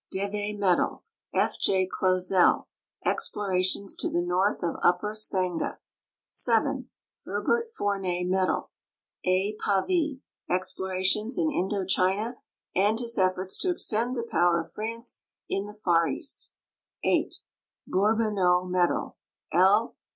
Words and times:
JJeicez 0.11 0.57
Medal, 0.57 1.03
F. 1.31 1.59
J. 1.59 1.87
Clozel, 1.87 2.65
Explorations 3.05 3.95
to 3.97 4.09
the 4.09 4.19
north 4.23 4.63
of 4.63 4.77
Upper 4.81 5.13
Sangha; 5.13 5.77
7. 6.27 6.89
Herbert 7.25 7.67
Fournel 7.69 8.23
Medal, 8.25 8.71
A. 9.27 9.55
Pavie, 9.63 10.21
Explorations 10.49 11.37
in 11.37 11.51
Indo 11.51 11.85
China 11.85 12.37
and 12.75 12.99
his 12.99 13.19
efforts 13.19 13.59
to 13.59 13.69
extend 13.69 14.15
the 14.15 14.23
power 14.27 14.59
of 14.61 14.71
France 14.71 15.21
in 15.47 15.67
the 15.67 15.73
far 15.75 16.07
East; 16.07 16.49
8. 17.03 17.35
Bourbonnaud 17.87 18.67
Medal, 18.71 19.17
L. 19.53 19.97